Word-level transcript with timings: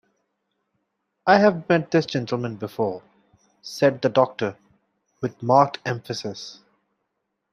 ‘I 1.27 1.37
have 1.37 1.69
met 1.69 1.91
this 1.91 2.07
gentleman 2.07 2.55
before,’ 2.55 3.03
said 3.61 4.01
the 4.01 4.09
Doctor, 4.09 4.57
with 5.21 5.43
marked 5.43 5.77
emphasis. 5.85 6.59